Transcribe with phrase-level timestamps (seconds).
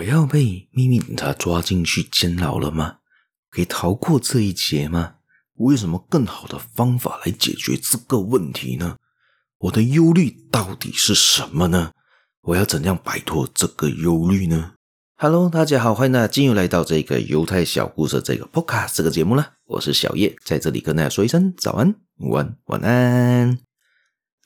[0.00, 2.96] 我要被秘密警察抓进去监牢了吗？
[3.50, 5.16] 可以逃过这一劫吗？
[5.56, 8.96] 我有什么更好的方法来解决这个问题呢？
[9.58, 11.92] 我的忧虑到底是什么呢？
[12.40, 14.72] 我要怎样摆脱这个忧虑呢
[15.16, 19.52] ？Hello，大家好，欢迎大家进入来到这个犹太小故事这个 Podcast 这个节目啦。
[19.66, 23.58] 我是小叶，在这里跟大家说一声早安、午安、晚安。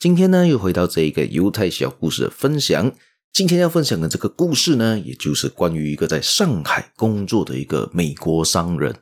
[0.00, 2.92] 今天呢，又回到这个犹太小故事的分享。
[3.34, 8.95] 今天要分享的这个故事呢，也就是关于一个在上海工作的一个美国商人。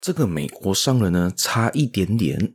[0.00, 2.54] 这个美国商人呢，差一点点，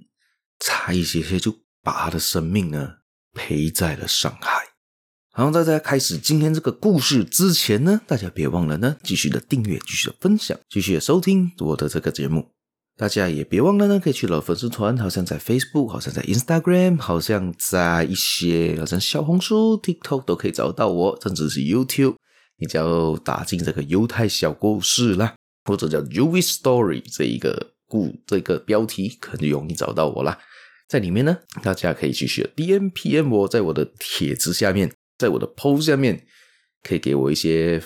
[0.61, 1.53] 差一些些，就
[1.83, 2.93] 把他的生命呢。
[3.33, 4.63] 赔在了上海。
[5.33, 12.54] 好，在大家开始今天这个故事之前呢，大家别忘了呢，继续的订阅，继续的分享，继续的收听我的这个节目。
[12.97, 22.15] 大家也别忘了呢，可以去了粉丝团，好像在 Facebook，好像在 Instagram，好像在一些好像小红书、TikTok 都可以找到我，甚至是 YouTube，
[22.57, 30.39] 你只要打进这个犹太小故事啦，或者叫 Jewish Story 这一个故这个标题，可能就容易找到我啦。
[30.87, 36.25] 在里面呢，大家可以继续 DM PM 我，在我的帖子下面，在我的 post 下面，
[36.81, 37.83] 可以给我一些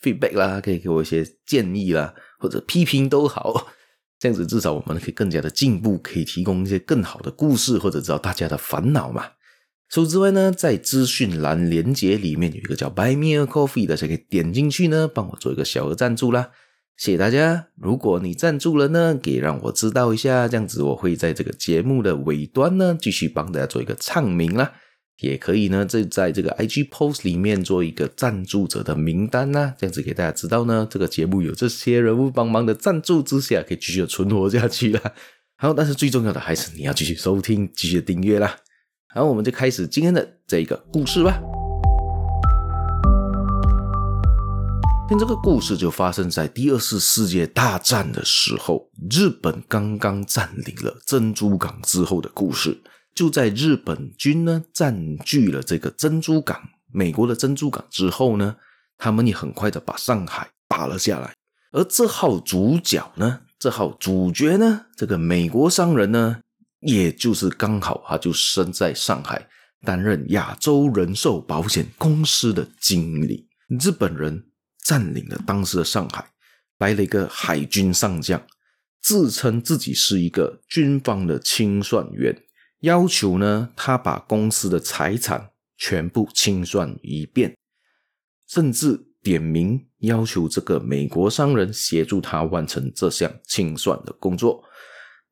[0.00, 3.72] feedback 啦，可以给我一些建议啦，或者批评都好。
[4.22, 9.24] 这样子至少我们可以更加的进步，可以提供一些更好的故事，或者知道大家的烦恼嘛。
[9.88, 16.50] 除此之外呢，在资讯栏连接里面有一个叫 Buy Me a Coffee 的，大家可以点进去呢，帮我做一个小额赞助啦。
[16.96, 17.66] 谢谢大家！
[17.74, 24.72] 如果你赞助了呢，给让我知道一下，这样子我会在这个节目的尾端呢，继续帮大家做一个唱名啦。
[25.22, 35.00] 也可以呢，在在这个 IG post 里面做一个赞助者的名单啦，这样子给大家知道呢，这个节目有这些人物帮忙的赞助之下，可以继续的存活下去啦。
[35.56, 38.56] 好，但是最重要的还是你要继续收听，继续订阅啦。
[39.14, 41.40] 好，我们就开始今天的这个故事吧。
[45.18, 52.80] 这个故事就发生在第二次世界大战的时候，日本刚刚占领了珍珠港之后的故事。
[53.14, 58.56] 就在日本军呢占据了这个珍珠港，美国的珍珠港之后呢，
[58.98, 61.34] 他们也很快的把上海打了下来。
[61.72, 66.40] 而这号主角呢，这号主角呢，这个美国商人呢，
[66.80, 69.48] 也就是刚好他就生在上海，
[69.84, 73.48] 担任亚洲人寿保险公司的经理。
[73.68, 74.44] 日本人。
[74.84, 76.28] 占领了当时的上海，
[76.78, 78.44] 来了一个海军上将，
[79.00, 82.36] 自称自己是一个军方的清算员，
[82.82, 87.56] 要求呢他把公司的财产全部清算一遍，
[88.46, 94.62] 甚至点名要求这个美国商人协助他完成这项清算的工作。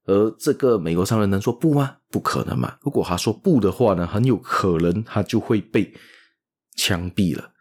[0.07, 1.99] 而这个美国商人能说不吗？
[2.09, 2.79] 不可能嘛！
[2.81, 5.95] 如果他说不的话呢，很有可能他就会被
[6.75, 7.53] 枪毙了。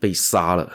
[0.00, 0.72] 被杀了，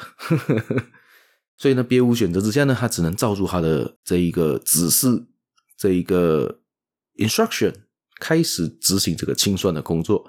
[1.55, 5.25] 所以呢，别无选择之下呢，他只能照住他的这一个指示，
[5.78, 6.59] 这一个
[7.16, 7.73] instruction
[8.23, 10.23] 开始执行这个清算的工作。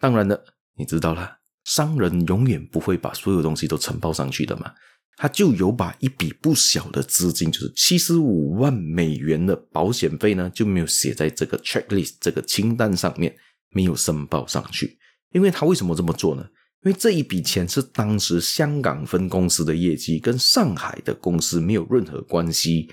[0.00, 0.42] 当然了，
[0.78, 1.30] 你知道了，
[1.64, 4.72] 商人永远不会把所有东西都承包上去的嘛，
[5.18, 13.36] 他就有把一笔不小的资金，就是七十五万美元的保险费呢，就没有写在这个 checklist 这个清单上面，
[13.70, 14.98] 没有申报上去。
[15.32, 16.48] 因为他为什么这么做呢？
[16.84, 22.90] 因为这一笔钱是当时香港分公司的业绩，跟上海的公司没有任何关系，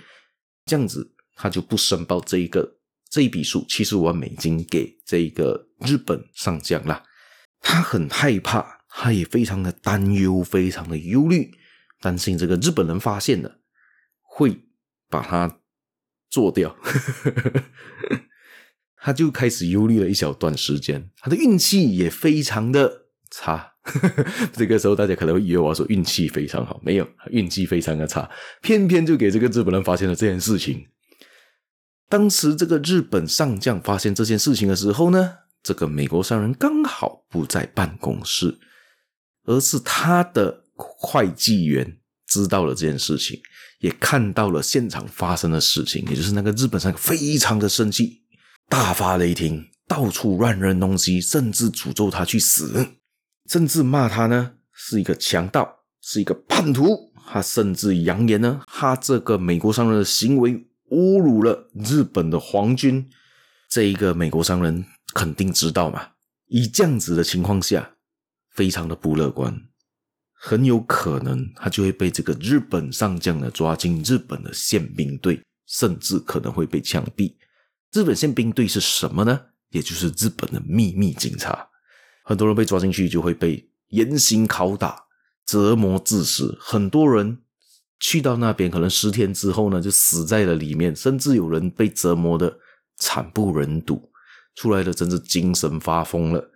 [0.65, 2.77] 这样子他就不申报这一个
[3.11, 7.03] 这一笔数七十五万美金给这一个日本上将啦。
[7.59, 11.51] 他很害怕，他也非常的担忧，非常的忧虑，
[11.99, 13.59] 担心这个日本人发现了
[14.21, 14.61] 会
[15.09, 15.59] 把他
[16.29, 16.75] 做掉，
[18.95, 21.11] 他就开始忧虑了一小段时间。
[21.19, 23.73] 他的运气也非常的差。
[24.53, 28.29] 这个时候，大家可能会以为我要说运气非常好，没有，运气非常的差，
[28.61, 30.87] 偏偏就给这个日本人发现了这件事情。
[32.11, 35.33] 当时这个日本上将发现这件事情的时候呢，
[35.63, 38.59] 这个美国商人刚好不在办公室，
[39.45, 43.39] 而是他的会计员知道了这件事情，
[43.79, 48.23] 也看到了现场发生的事情，也就是那个日本商人非常的生气，
[48.67, 52.87] 大发雷霆，到处乱扔东西，甚至诅咒他去死。
[53.49, 57.09] 甚至骂他呢是一个强盗，是一个叛徒。
[57.33, 63.09] 他甚至扬言呢，他这个美国商人的行为侮辱了日本的皇军。
[63.67, 66.09] 这一个美国商人肯定知道嘛，
[66.47, 67.95] 以这样子的情况下，
[68.51, 69.61] 非常的不乐观，
[70.33, 77.33] 很有可能他就会被这个日本上将呢抓进日本的宪兵队，甚至可能会被枪毙。
[77.93, 79.47] 日本宪兵队是什么呢？
[79.69, 81.69] 也就是日本的秘密警察。
[82.25, 85.05] 很多人被抓进去就会被严刑拷打，
[85.45, 87.39] 折磨致死，很多人
[88.01, 92.53] 去到那边，可能十天之后呢，就死在了里面，甚至有人被折磨的
[92.97, 94.11] 惨不忍睹，
[94.55, 96.51] 出来的真是精神发疯了。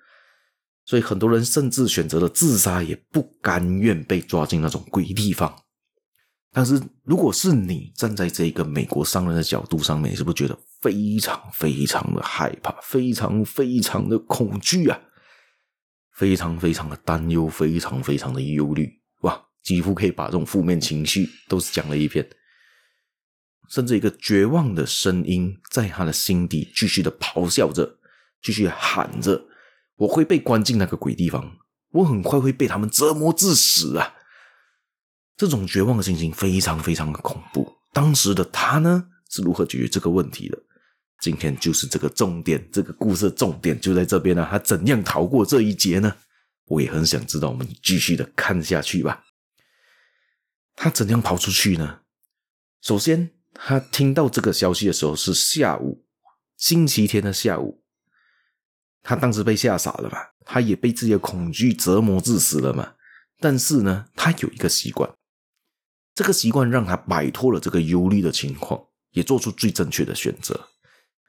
[0.86, 5.56] 所以很多人甚至选择了自杀，也不甘愿被抓进那种鬼地方。
[6.52, 15.00] 但是如果是你站在这个美国商人的角度上面，你是不是觉得非常非常的害怕，非常非常的恐惧啊？
[16.14, 18.90] 非常非常的担忧，非常非常的忧虑，
[19.66, 22.26] 几乎可以把这种负面情绪都是讲了一遍，
[23.70, 27.98] 甚至一个绝望的声音在他的心底继续的咆哮着，
[28.42, 29.44] 继续喊着
[29.98, 31.58] ：“我会被关进那个鬼地方，
[31.90, 34.14] 我很快会被他们折磨致死啊！”
[35.36, 37.76] 这种绝望的心情非常非常的恐怖。
[37.92, 40.58] 当时的他呢，是如何解决这个问题的？
[41.22, 44.48] 今天就是这个重点，这个故事的重点就在这边了。
[44.48, 46.16] 他怎样逃过这一劫呢？
[46.68, 47.50] 我也很想知道。
[47.50, 49.25] 我们继续的看下去吧。
[50.76, 52.02] 他怎样跑出去呢？
[52.82, 56.06] 首先，他听到这个消息的时候是下午，
[56.58, 57.84] 星期天的下午。
[59.02, 62.94] 他当时被吓傻了嘛，他也被自己的恐惧折磨致死了嘛。
[63.40, 65.14] 但是呢，他有一个习惯，
[66.14, 70.70] 这个习惯让他摆脱了这个忧虑的情况，也做出最正确的选择。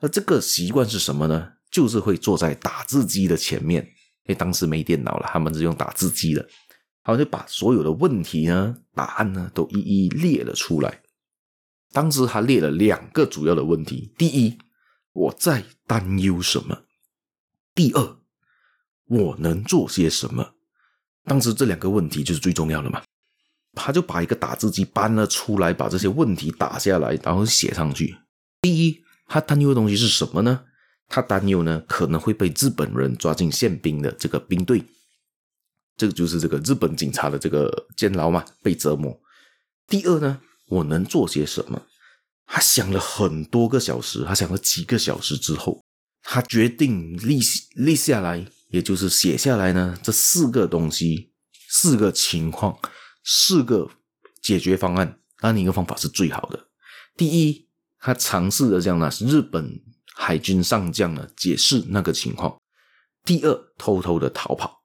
[0.00, 1.52] 而这个习惯是什么呢？
[1.70, 6.48] 就是会坐在打字机的前面，因为当时没电脑了，他们是用打字机的，
[7.06, 11.02] 然后就把所有的问题呢、答案呢都一一列了出来。
[11.92, 14.58] 当时他列了两个主要的问题：第一，
[15.12, 16.82] 我在担忧什么；
[17.74, 18.16] 第二，
[19.06, 20.54] 我能做些什么。
[21.24, 23.02] 当时这两个问题就是最重要的嘛。
[23.72, 28.16] 他就把一个打字机搬了出来，把这些问题打下来，然后写上去。
[28.60, 29.02] 第一。
[29.28, 30.62] 他担忧的东西是什么呢？
[31.08, 34.84] 他担忧呢，可能会被日本人抓进宪兵的这个兵队，
[35.96, 39.18] 这个就是这个日本警察的这个监牢嘛，被折磨。
[39.88, 41.82] 第二呢，我能做些什么？
[42.46, 45.82] 他想了很多个小时，他想了几个小时之后，
[46.22, 47.40] 他决定立
[47.74, 51.32] 立下来，也就是写下来呢，这四个东西，
[51.68, 52.78] 四个情况，
[53.24, 53.90] 四个
[54.42, 55.18] 解决方案。
[55.42, 56.68] 那哪一个方法是最好的？
[57.16, 57.66] 第一。
[57.98, 59.80] 他尝试着向呢日本
[60.14, 62.56] 海军上将呢解释那个情况。
[63.24, 64.84] 第二，偷偷的逃跑。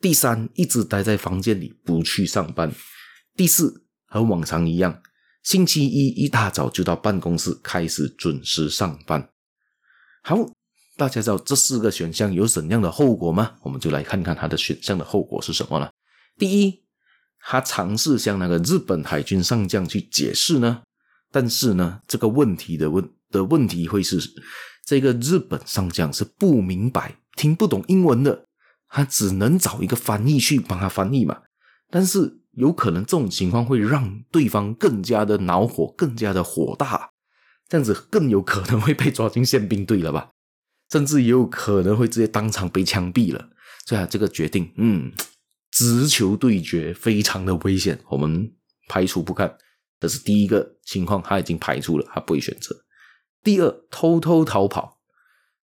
[0.00, 2.72] 第三，一直待在房间里不去上班。
[3.34, 5.02] 第四，和往常一样，
[5.42, 9.28] 星期一一大早就到办公室开始准时上班。
[10.22, 10.36] 好，
[10.96, 13.56] 大家知道这四个选项有怎样的后果吗？
[13.62, 15.90] 我们就来看看他的选项的后果是什么了。
[16.38, 16.84] 第一，
[17.40, 20.82] 他尝试向那个日本海军上将去解释呢。
[21.32, 24.18] 但是呢，这个问题的问的问题会是，
[24.86, 28.46] 这个日本上将是不明白、听不懂英文的，
[28.88, 31.42] 他只能找一个翻译去帮他翻译嘛。
[31.90, 37.10] 但是有可能这种情况会让对方更加的恼火、更加的火大，
[37.68, 40.30] 这样子更有可能会被抓进宪兵队了吧？
[40.90, 43.50] 甚至也有可能会直接当场被枪毙了。
[43.86, 45.10] 所以啊，这个决定，嗯，
[45.70, 48.52] 直球对决非常的危险，我们
[48.86, 49.56] 排除不看。
[49.98, 52.76] 这是第一个情况，他已经排除了，他不会选择。
[53.42, 54.97] 第二，偷偷逃跑，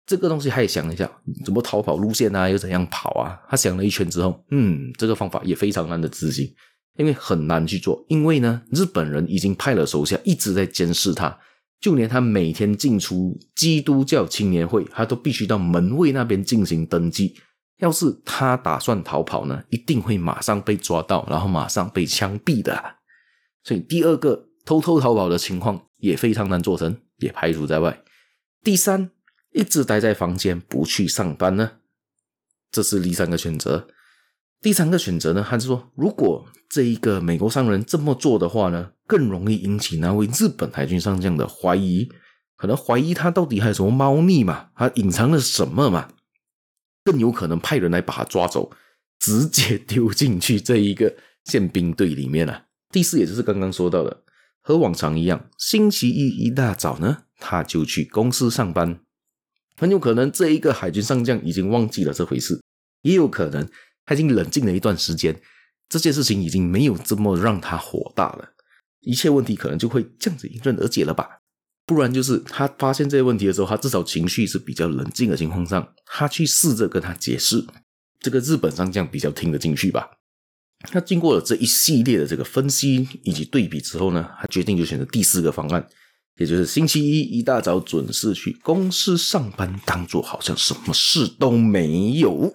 [0.06, 1.11] 这个东西他也想了一下，
[1.44, 3.36] 怎么逃跑路线啊，又怎样跑啊？
[3.48, 6.48] 他想了一圈之后，嗯，这个方法也非常难的执行，
[6.96, 8.05] 因为很难去做。
[8.08, 11.36] 因为呢，日本人已经派了手下一直在监视他，
[11.81, 17.34] 就连他每天进出基督教青年会，他都必须到门卫那边进行登记。
[17.79, 22.81] 要是他打算逃跑呢，一定会马上被抓到，然后马上被枪毙的。
[23.65, 28.01] 所以第二个偷偷逃跑的情况也非常难做成，也排除在外。
[28.63, 29.10] 第三，
[29.56, 31.79] 一直待在房间不去上班呢，
[32.70, 33.89] 这是第三个选择。
[34.60, 42.13] 第三个选择呢，还是说，如果这一个美国商人这么做的话呢，更容易引起那位日本海军上将的怀疑，
[42.58, 46.10] 可能怀疑他到底还有什么猫腻嘛，他隐藏了什么嘛，
[47.03, 48.70] 更有可能派人来把他抓走，
[49.19, 52.67] 直接丢进去这一个宪兵队里面了。
[52.91, 54.22] 第四，也就是刚刚说到的，
[54.60, 59.01] 和往常一样，星期一一大早呢，他就去公司上班。
[59.77, 62.61] 很有可能这一个海军上将已经忘记了这回事，
[63.03, 63.69] 也有可能
[64.05, 65.41] 他已经冷静了一段时间，
[65.89, 68.49] 这件事情已经没有这么让他火大了，
[69.01, 71.41] 一切问题可能就会这样子迎刃而解了吧。
[71.85, 77.65] 不然就是他发现这些问题的时候，他至少情绪是比较冷静的情况上，他去试着跟他解释，
[78.19, 80.11] 这个日本上将比较听得进去吧。
[80.93, 85.89] 那经过了这一系列的这个分析以及对比之后呢，他决定就选择第四个方案，
[86.36, 92.52] 也就是星期一一大早准时去公司上班，当做好像什么事都没有。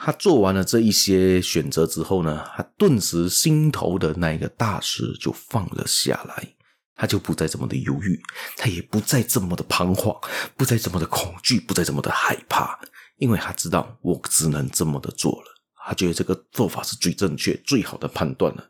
[0.00, 6.54] 他做完了这一些选择之后呢，他顿时心头的那一个大石就放了下来，
[6.94, 8.20] 他就不再这么的犹豫，
[8.56, 10.16] 他也不再这么的彷徨，
[10.56, 12.78] 不再这么的恐惧，不再这么的害怕，
[13.16, 15.46] 因为他知道我只能这么的做了。
[15.84, 18.64] 他觉得这个做法是最正确、最好的判断了。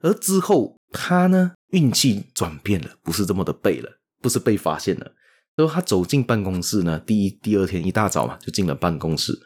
[0.00, 3.90] 而之后他呢，运气转变了，不是这么的背了，
[4.20, 5.12] 不是被发现了。
[5.56, 9.38] 然后他走进办公室呢，第一、第二天一大早嘛，就进了办公室。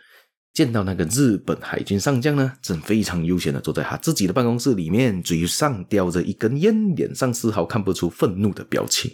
[0.52, 9.10] 见到那个日本海军上将呢，正非常悠闲的坐在他自己的办公室里面，嘴上叼着一根烟，脸上丝毫看不出愤怒的表情。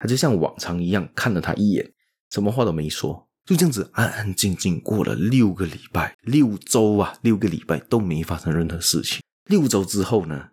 [0.00, 1.92] 他就像往常一样看了他一眼，
[2.30, 9.20] 什么话都没说，就这样子安安静静过了六个礼拜、六周啊，六个礼拜都没发生任何事情。
[9.48, 10.48] 六周之后呢，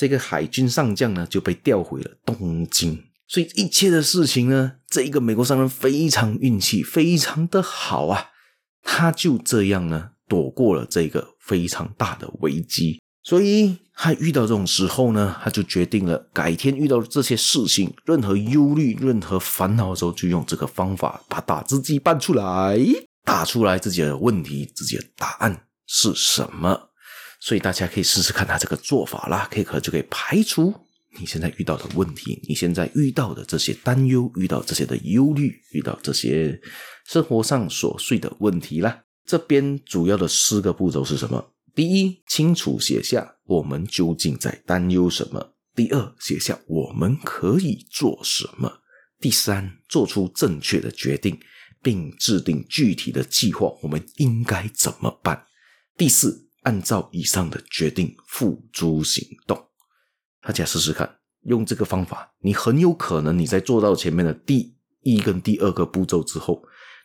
[0.00, 3.04] 这个海军上将呢就被调回了东京。
[3.28, 8.30] 所以一切的事情呢，这一个美国商人非常运气，非常的好啊。
[8.82, 12.98] 他就这样呢，躲过了这个非常大的危机。
[13.22, 22.80] 所以他遇到这种时候呢，他就决定了，改天遇到这些事情，任何忧虑、任何烦恼的时候，就用这个方法，把打字机搬出来，
[23.22, 26.89] 打出来自己的问题，自己的答案是什么。
[27.40, 30.72] 所以大家可以试试看他这个做法啦，可以可就可以排除
[31.18, 36.60] 你现在遇到的问题，你现在遇到的这些担忧，遇到这些的忧虑，遇到这些。
[37.06, 41.52] 生活上琐碎的问题啦，这边主要的四个步骤是什么？
[41.74, 45.40] 第一，清楚写下我们究竟在担忧什么；
[45.74, 48.70] 第二，写下我们可以做什么；
[49.18, 51.36] 第三，做出正确的决定，
[51.82, 55.46] 并制定具体的计划，我们应该怎么办；
[55.96, 59.60] 第四，按照以上的决定付诸行动。
[60.42, 66.62] 大家试试看，用这个方法，你很有可能你在做到前面的第一跟第二个步骤之后。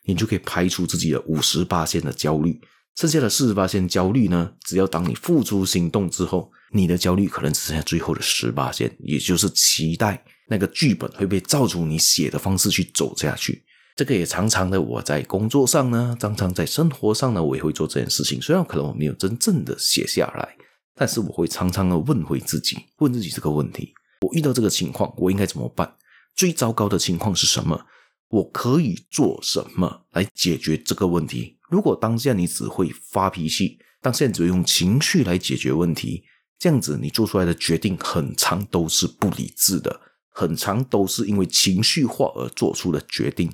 [0.08, 2.62] 你就可以排除自己的五十八线的焦虑，
[2.96, 13.66] 剩下的四十八线焦虑呢，只要当你付诸行动之后，你的焦虑可能只剩下最后的十八线，也就是期待那个剧本会被照出你写的方式去走下去。
[13.96, 18.42] 这个也常常的，我在工作上呢，常常在生活上呢，我也会做这件事情。
[18.42, 20.56] 虽然可能我没有真正的写下来，
[20.94, 25.96] 但是我会常常的问回自己，问自己这个问题：我遇到这个情况，我应该怎么办？
[26.36, 27.86] 最糟糕的情况是什么？
[28.28, 31.58] 我可以做什么来解决这个问题？
[31.70, 36.26] 如果当下你只会发脾气，当下你只会用情绪来解决问题，
[36.60, 43.50] 这样子你做出来的决定很长都是不理智的，很长都是因为情绪化而做出的决定，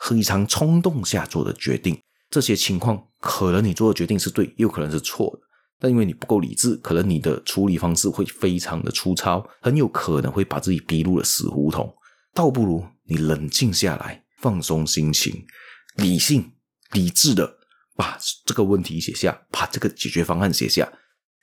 [0.00, 1.98] 非常冲动下做的决定。
[2.28, 5.46] 这些情况可能你做的决定是对，又可能是错的，
[5.78, 11.94] 但因为你不够理智，可能你的处理方式会非常的粗糙，很有可能会把自己逼入了死胡同。
[12.34, 15.46] 倒不如你冷静下来，放松心情，
[15.94, 16.52] 理性、
[16.90, 17.58] 理智的
[17.94, 20.92] 把这个问题写下，把这个解决方案写下，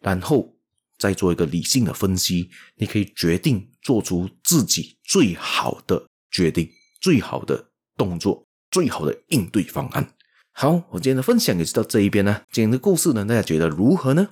[0.01, 0.53] 然后
[0.99, 2.49] 再做一个理性的分析。
[2.75, 6.69] 你可以决定做出自己最好的决定、
[7.01, 10.13] 最好的动作、最好的应对方案。
[10.51, 12.41] 好，我今天的分享也是到这一边呢。
[12.51, 14.29] 今天的故事呢，大家觉得如何呢？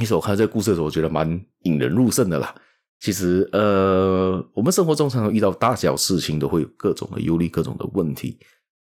[0.00, 2.54] 其实我看这个故事的时候，我觉得蛮引人入胜的啦。
[3.00, 8.38] 其实，呃，我们生活中常常遇到大小事情，都会有各种的忧虑、各种的问题。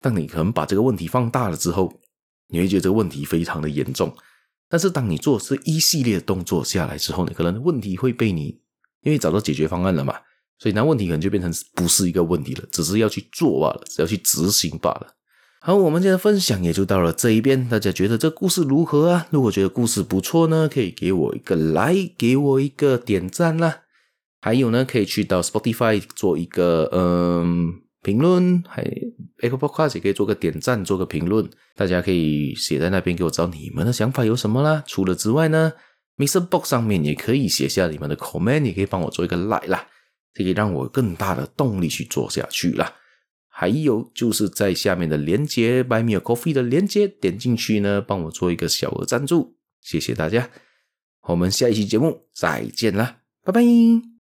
[0.01, 1.93] 当你可能把这个问题放大了之后，
[2.49, 4.15] 你会觉得这个问题非常的严重。
[4.69, 8.61] 但是，当你做这一系列的动作下来之后，你可能问题会被你
[9.01, 10.15] 因为找到解决方案了嘛，
[10.65, 15.09] 所以那问题可能就变成不是一个问题了，只是要去做罢了，只要去执行罢了。
[15.61, 17.69] 好，我们今天的分享也就到了这一边。
[17.69, 19.27] 大家觉得这故事如何啊？
[19.29, 23.83] 如果觉得故事不错呢，可以给我一个 like，给我一个点赞啦。
[24.41, 28.83] 还有呢，可以去到 Spotify 做一个嗯评论，还
[29.43, 31.47] Apple Podcast 也可以做个点赞，做个评论。
[31.77, 34.83] 大家可以写在那边给我知道你们的想法有什么啦。
[34.87, 35.75] 除了之外呢
[36.17, 36.41] ，Mr.
[36.41, 39.87] Box 上面也可以写下你们的 comment，也可以帮我做一个 like 啦，
[40.35, 42.95] 可以让我更大的动力去做下去了。
[43.49, 50.51] 还有就是在下面的连接，Buy Me a Coffee 的连接，点进去呢，帮我做一个小额赞助，谢谢大家。
[51.29, 54.14] 我们下一期节目再见啦，拜拜。